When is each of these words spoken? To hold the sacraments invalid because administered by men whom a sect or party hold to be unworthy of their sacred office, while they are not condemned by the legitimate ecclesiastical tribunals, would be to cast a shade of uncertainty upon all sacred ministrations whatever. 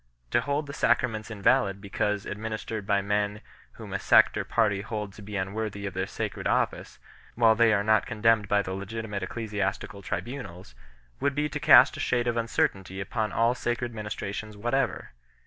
To 0.31 0.41
hold 0.41 0.65
the 0.65 0.73
sacraments 0.73 1.29
invalid 1.29 1.79
because 1.79 2.25
administered 2.25 2.87
by 2.87 3.03
men 3.03 3.41
whom 3.73 3.93
a 3.93 3.99
sect 3.99 4.35
or 4.35 4.43
party 4.43 4.81
hold 4.81 5.13
to 5.13 5.21
be 5.21 5.35
unworthy 5.37 5.85
of 5.85 5.93
their 5.93 6.07
sacred 6.07 6.47
office, 6.47 6.97
while 7.35 7.53
they 7.53 7.71
are 7.71 7.83
not 7.83 8.07
condemned 8.07 8.47
by 8.47 8.63
the 8.63 8.73
legitimate 8.73 9.21
ecclesiastical 9.21 10.01
tribunals, 10.01 10.73
would 11.19 11.35
be 11.35 11.47
to 11.49 11.59
cast 11.59 11.97
a 11.97 11.99
shade 11.99 12.25
of 12.25 12.35
uncertainty 12.35 12.99
upon 12.99 13.31
all 13.31 13.53
sacred 13.53 13.93
ministrations 13.93 14.57
whatever. 14.57 15.11